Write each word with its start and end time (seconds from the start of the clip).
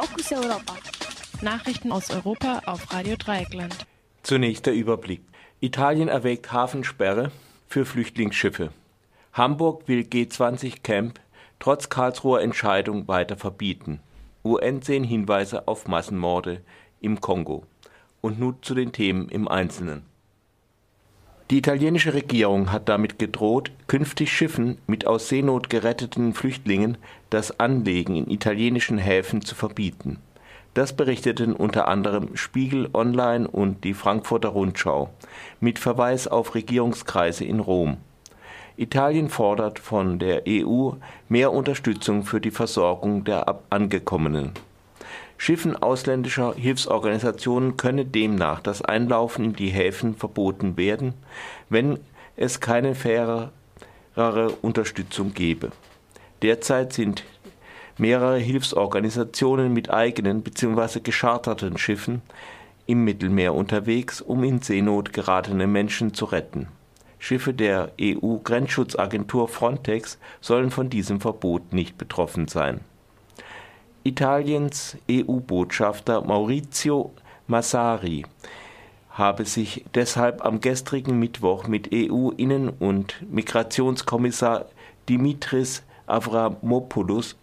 Fokus 0.00 0.30
Europa. 0.30 0.76
Nachrichten 1.42 1.90
aus 1.90 2.08
Europa 2.12 2.62
auf 2.66 2.92
Radio 2.92 3.16
Dreieckland. 3.16 3.84
Zunächst 4.22 4.64
der 4.66 4.74
Überblick. 4.74 5.22
Italien 5.58 6.06
erwägt 6.06 6.52
Hafensperre 6.52 7.32
für 7.66 7.84
Flüchtlingsschiffe. 7.84 8.70
Hamburg 9.32 9.88
will 9.88 10.02
G20-Camp 10.02 11.18
trotz 11.58 11.88
Karlsruher 11.88 12.42
Entscheidung 12.42 13.08
weiter 13.08 13.36
verbieten. 13.36 13.98
UN 14.44 14.82
sehen 14.82 15.02
Hinweise 15.02 15.66
auf 15.66 15.88
Massenmorde 15.88 16.60
im 17.00 17.20
Kongo. 17.20 17.64
Und 18.20 18.38
nun 18.38 18.58
zu 18.62 18.76
den 18.76 18.92
Themen 18.92 19.28
im 19.28 19.48
Einzelnen. 19.48 20.04
Die 21.50 21.56
italienische 21.56 22.12
Regierung 22.12 22.72
hat 22.72 22.90
damit 22.90 23.18
gedroht, 23.18 23.70
künftig 23.86 24.30
Schiffen 24.30 24.76
mit 24.86 25.06
aus 25.06 25.28
Seenot 25.30 25.70
geretteten 25.70 26.34
Flüchtlingen 26.34 26.98
das 27.30 27.58
Anlegen 27.58 28.16
in 28.16 28.30
italienischen 28.30 28.98
Häfen 28.98 29.40
zu 29.40 29.54
verbieten. 29.54 30.18
Das 30.74 30.94
berichteten 30.94 31.54
unter 31.54 31.88
anderem 31.88 32.36
Spiegel 32.36 32.90
Online 32.92 33.48
und 33.48 33.82
die 33.84 33.94
Frankfurter 33.94 34.50
Rundschau 34.50 35.08
mit 35.58 35.78
Verweis 35.78 36.28
auf 36.28 36.54
Regierungskreise 36.54 37.46
in 37.46 37.60
Rom. 37.60 37.96
Italien 38.76 39.30
fordert 39.30 39.78
von 39.78 40.18
der 40.18 40.42
EU 40.46 40.90
mehr 41.30 41.52
Unterstützung 41.54 42.24
für 42.24 42.42
die 42.42 42.50
Versorgung 42.50 43.24
der 43.24 43.58
Angekommenen. 43.70 44.52
Schiffen 45.40 45.76
ausländischer 45.76 46.54
Hilfsorganisationen 46.56 47.76
könne 47.76 48.04
demnach 48.04 48.60
das 48.60 48.82
Einlaufen 48.82 49.44
in 49.44 49.52
die 49.54 49.68
Häfen 49.68 50.16
verboten 50.16 50.76
werden, 50.76 51.14
wenn 51.70 52.00
es 52.36 52.60
keine 52.60 52.96
fairere 52.96 53.52
Unterstützung 54.62 55.32
gebe. 55.32 55.70
Derzeit 56.42 56.92
sind 56.92 57.22
mehrere 57.98 58.38
Hilfsorganisationen 58.38 59.72
mit 59.72 59.90
eigenen 59.90 60.42
bzw. 60.42 61.00
gescharterten 61.00 61.78
Schiffen 61.78 62.20
im 62.86 63.04
Mittelmeer 63.04 63.54
unterwegs, 63.54 64.20
um 64.20 64.42
in 64.42 64.60
Seenot 64.60 65.12
geratene 65.12 65.68
Menschen 65.68 66.14
zu 66.14 66.24
retten. 66.24 66.66
Schiffe 67.20 67.54
der 67.54 67.92
EU-Grenzschutzagentur 68.00 69.46
Frontex 69.46 70.18
sollen 70.40 70.72
von 70.72 70.90
diesem 70.90 71.20
Verbot 71.20 71.72
nicht 71.72 71.96
betroffen 71.96 72.48
sein 72.48 72.80
Italiens 74.04 74.96
EU-Botschafter 75.10 76.22
Maurizio 76.22 77.12
Massari 77.46 78.24
habe 79.10 79.44
sich 79.44 79.84
deshalb 79.94 80.44
am 80.44 80.60
gestrigen 80.60 81.18
Mittwoch 81.18 81.66
mit 81.66 81.90
EU-Innen- 81.92 82.68
und 82.68 83.16
Migrationskommissar 83.30 84.66
Dimitris 85.08 85.82
Avramopoulos 86.06 87.36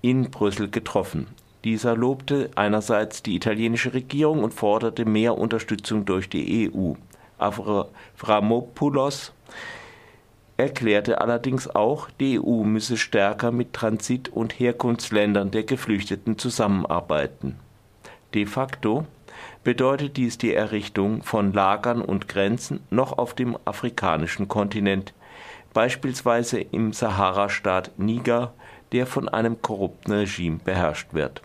in 0.00 0.30
Brüssel 0.30 0.70
getroffen. 0.70 1.26
Dieser 1.64 1.96
lobte 1.96 2.50
einerseits 2.54 3.22
die 3.22 3.34
italienische 3.34 3.92
Regierung 3.92 4.44
und 4.44 4.54
forderte 4.54 5.04
mehr 5.04 5.36
Unterstützung 5.36 6.04
durch 6.04 6.28
die 6.28 6.70
EU. 6.72 6.92
Avramopoulos 7.38 9.32
erklärte 10.58 11.20
allerdings 11.20 11.74
auch, 11.74 12.10
die 12.20 12.38
EU 12.38 12.64
müsse 12.64 12.96
stärker 12.96 13.52
mit 13.52 13.72
Transit- 13.72 14.28
und 14.28 14.58
Herkunftsländern 14.58 15.50
der 15.50 15.62
Geflüchteten 15.62 16.36
zusammenarbeiten. 16.36 17.56
De 18.34 18.44
facto 18.44 19.06
bedeutet 19.62 20.16
dies 20.16 20.36
die 20.36 20.52
Errichtung 20.52 21.22
von 21.22 21.52
Lagern 21.52 22.02
und 22.02 22.28
Grenzen 22.28 22.80
noch 22.90 23.16
auf 23.16 23.34
dem 23.34 23.56
afrikanischen 23.64 24.48
Kontinent, 24.48 25.14
beispielsweise 25.72 26.60
im 26.60 26.92
Sahara-Staat 26.92 27.92
Niger, 27.96 28.52
der 28.90 29.06
von 29.06 29.28
einem 29.28 29.62
korrupten 29.62 30.12
Regime 30.12 30.58
beherrscht 30.64 31.14
wird. 31.14 31.40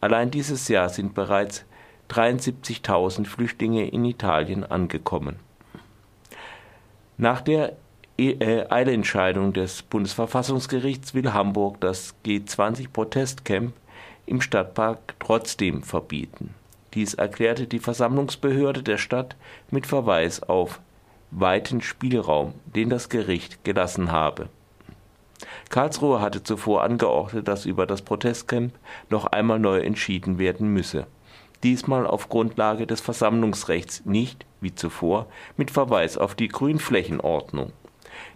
Allein 0.00 0.30
dieses 0.30 0.68
Jahr 0.68 0.88
sind 0.88 1.14
bereits 1.14 1.64
73.000 2.10 3.26
Flüchtlinge 3.26 3.88
in 3.88 4.04
Italien 4.04 4.62
angekommen. 4.62 5.36
Nach 7.16 7.40
der 7.40 7.76
Eilentscheidung 8.16 9.52
des 9.52 9.82
Bundesverfassungsgerichts 9.82 11.14
will 11.14 11.32
Hamburg 11.32 11.80
das 11.80 12.14
G20-Protestcamp 12.24 13.72
im 14.26 14.40
Stadtpark 14.40 15.14
trotzdem 15.18 15.82
verbieten. 15.82 16.54
Dies 16.94 17.14
erklärte 17.14 17.66
die 17.66 17.80
Versammlungsbehörde 17.80 18.84
der 18.84 18.98
Stadt 18.98 19.34
mit 19.70 19.86
Verweis 19.86 20.42
auf 20.44 20.80
weiten 21.32 21.80
Spielraum, 21.80 22.54
den 22.66 22.88
das 22.88 23.08
Gericht 23.08 23.64
gelassen 23.64 24.12
habe. 24.12 24.48
Karlsruhe 25.68 26.20
hatte 26.20 26.44
zuvor 26.44 26.84
angeordnet, 26.84 27.48
dass 27.48 27.66
über 27.66 27.84
das 27.84 28.02
Protestcamp 28.02 28.72
noch 29.10 29.26
einmal 29.26 29.58
neu 29.58 29.80
entschieden 29.80 30.38
werden 30.38 30.68
müsse. 30.68 31.08
Diesmal 31.64 32.06
auf 32.06 32.28
Grundlage 32.28 32.86
des 32.86 33.00
Versammlungsrechts 33.00 34.04
nicht, 34.04 34.46
wie 34.60 34.74
zuvor, 34.74 35.26
mit 35.56 35.72
Verweis 35.72 36.16
auf 36.16 36.36
die 36.36 36.48
Grünflächenordnung. 36.48 37.72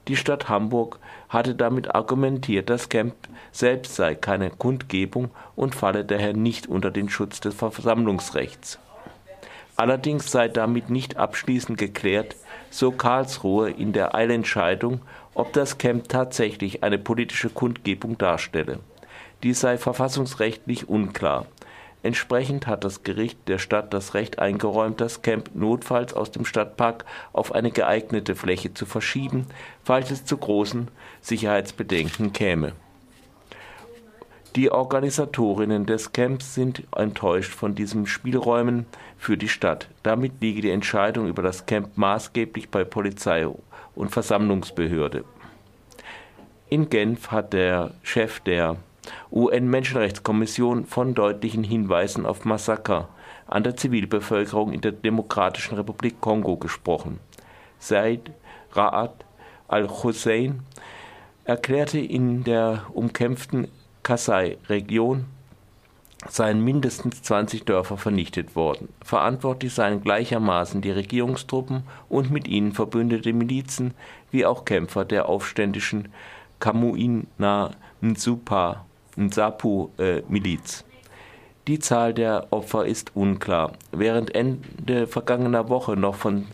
Die 0.09 0.17
Stadt 0.17 0.49
Hamburg 0.49 0.99
hatte 1.29 1.55
damit 1.55 1.95
argumentiert, 1.95 2.71
das 2.71 2.89
Camp 2.89 3.15
selbst 3.53 3.95
sei 3.95 4.15
keine 4.15 4.51
Kundgebung 4.51 5.31
und 5.57 5.75
falle 5.75 6.05
daher 6.05 6.33
nicht 6.33 6.67
unter 6.67 6.91
den 6.91 7.09
Schutz 7.09 7.41
des 7.41 7.55
Versammlungsrechts. 7.55 8.79
Allerdings 9.77 10.31
sei 10.31 10.49
damit 10.49 10.91
nicht 10.91 11.17
abschließend 11.17 11.79
geklärt, 11.79 12.35
so 12.71 12.91
Karlsruhe 12.91 13.71
in 13.71 13.93
der 13.93 14.15
Eilentscheidung, 14.15 15.03
ob 15.35 15.53
das 15.53 15.79
Camp 15.79 16.09
tatsächlich 16.09 16.83
eine 16.83 16.99
politische 16.99 17.49
Kundgebung 17.49 18.19
darstelle. 18.19 18.81
Dies 19.45 19.61
sei 19.61 19.79
verfassungsrechtlich 19.79 20.89
unklar. 20.89 21.47
Entsprechend 22.03 22.67
hat 22.67 22.85
das 22.85 23.03
Gericht 23.03 23.49
der 23.49 23.59
Stadt 23.59 23.93
das 23.93 24.15
Recht 24.15 24.39
eingeräumt, 24.39 25.01
das 25.01 25.23
Camp 25.23 25.51
notfalls 25.55 26.15
aus 26.15 26.31
dem 26.31 26.45
Stadtpark 26.45 27.05
auf 27.33 27.53
eine 27.53 27.73
geeignete 27.73 28.37
Fläche 28.37 28.73
zu 28.73 28.87
verschieben, 28.87 29.47
falls 29.83 30.11
es 30.11 30.25
zu 30.25 30.37
großen 30.37 30.89
Sicherheitsbedenken 31.21 32.33
käme. 32.33 32.73
Die 34.55 34.71
Organisatorinnen 34.73 35.87
des 35.87 36.13
Camps 36.13 36.55
sind 36.55 36.83
enttäuscht 36.97 37.53
von 37.53 37.75
diesen 37.75 38.07
Spielräumen 38.07 38.87
für 39.19 39.37
die 39.37 39.49
Stadt. 39.49 39.89
Damit 40.03 40.41
liege 40.41 40.63
die 40.63 40.71
Entscheidung 40.71 41.29
über 41.29 41.43
das 41.43 41.67
Camp 41.67 41.97
maßgeblich 41.97 42.71
bei 42.71 42.85
Polizei 42.85 43.47
und 43.95 44.11
Versammlungsbehörde. 44.11 45.25
In 46.71 46.89
Genf 46.89 47.31
hat 47.31 47.53
der 47.53 47.93
Chef 48.03 48.41
der 48.41 48.77
UN-Menschenrechtskommission 49.31 50.87
von 50.87 51.15
deutlichen 51.15 51.65
Hinweisen 51.65 52.27
auf 52.27 52.45
Massaker 52.45 53.09
an 53.47 53.63
der 53.63 53.77
Zivilbevölkerung 53.77 54.73
in 54.73 54.81
der 54.81 54.93
Demokratischen 54.93 55.77
Republik 55.77 56.21
Kongo 56.21 56.57
gesprochen. 56.57 57.21
Said 57.79 58.31
Ra'ad 58.75 59.13
al-Hussein 59.69 60.61
erklärte 61.45 61.99
in 61.99 62.45
der 62.45 62.85
umkämpften 62.93 63.69
Kasai-Region 64.03 65.27
seien 66.29 66.65
mindestens 66.65 67.23
20 67.23 67.65
Dörfer 67.65 67.97
vernichtet 67.97 68.57
worden. 68.57 68.89
Verantwortlich 69.03 69.73
seien 69.73 70.03
gleichermaßen 70.03 70.81
die 70.81 70.91
Regierungstruppen 70.91 71.85
und 72.09 72.31
mit 72.31 72.49
ihnen 72.49 72.73
verbündete 72.73 73.33
Milizen 73.33 73.95
wie 74.31 74.45
auch 74.45 74.65
Kämpfer 74.65 75.05
der 75.05 75.29
aufständischen 75.29 76.09
Kamuina 76.59 77.71
Nsupa 78.01 78.85
Nsapu-Miliz. 79.19 80.85
Die 81.67 81.79
Zahl 81.79 82.15
der 82.15 82.47
Opfer 82.51 82.87
ist 82.87 83.15
unklar. 83.15 83.73
Während 83.93 84.35
Ende 84.35 85.07
vergangener 85.07 85.69
Woche 85.69 85.97
noch 85.97 86.15
von 86.15 86.47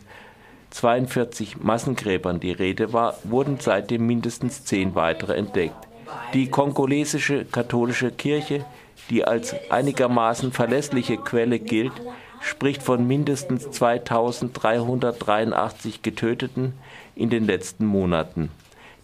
42 0.71 1.63
Massengräbern 1.63 2.41
die 2.41 2.51
Rede 2.51 2.91
war, 2.91 3.15
wurden 3.23 3.59
seitdem 3.61 4.05
mindestens 4.05 4.65
zehn 4.65 4.93
weitere 4.93 5.35
entdeckt. 5.35 5.87
Die 6.33 6.49
kongolesische 6.49 7.45
katholische 7.45 8.11
Kirche, 8.11 8.65
die 9.09 9.23
als 9.23 9.55
einigermaßen 9.69 10.51
verlässliche 10.51 11.15
Quelle 11.15 11.59
gilt, 11.59 11.93
spricht 12.41 12.83
von 12.83 13.07
mindestens 13.07 13.71
2383 13.71 16.01
Getöteten 16.01 16.73
in 17.15 17.29
den 17.29 17.45
letzten 17.45 17.85
Monaten. 17.85 18.51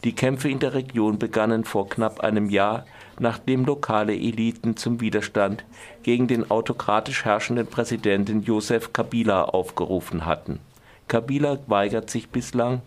Die 0.04 0.14
Kämpfe 0.14 0.50
in 0.50 0.60
der 0.60 0.74
Region 0.74 1.20
begannen 1.20 1.64
vor 1.64 1.88
knapp 1.90 2.22
einem 2.22 2.50
Jahr 2.50 2.86
nachdem 3.22 3.66
lokale 3.66 4.14
Eliten 4.14 4.76
zum 4.76 5.00
Widerstand 5.00 5.64
gegen 6.02 6.28
den 6.28 6.50
autokratisch 6.50 7.24
herrschenden 7.24 7.68
Präsidenten 7.68 8.42
Joseph 8.42 8.94
Kabila 8.94 9.44
aufgerufen 9.44 10.26
hatten. 10.26 10.60
Kabila 11.08 11.60
weigert 11.68 12.10
sich 12.10 12.30
bislang, 12.30 12.82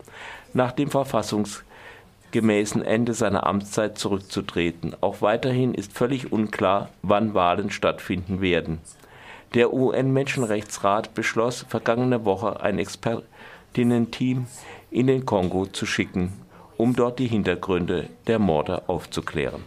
nach 0.53 0.73
dem 0.73 0.91
verfassungsgemäßen 0.91 2.83
Ende 2.83 3.15
seiner 3.15 3.47
Amtszeit 3.47 3.97
zurückzutreten. 3.97 4.97
Auch 5.01 5.23
weiterhin 5.23 5.73
ist 5.73 5.93
völlig 5.93 6.33
unklar, 6.33 6.89
wann 7.03 7.35
Wahlen 7.35 7.71
stattfinden 7.71 8.41
werden. 8.41 8.81
Der 9.55 9.73
UN-Menschenrechtsrat 9.73 11.15
beschloss 11.15 11.65
vergangene 11.69 12.25
Woche 12.25 12.61
ein 12.61 12.81
Expertinnen-Team 12.81 14.47
in 14.91 15.07
den 15.07 15.25
Kongo 15.25 15.67
zu 15.67 15.87
schicken, 15.87 16.33
um 16.77 16.95
dort 16.95 17.19
die 17.19 17.27
Hintergründe 17.27 18.09
der 18.27 18.39
Morde 18.39 18.89
aufzuklären. 18.89 19.63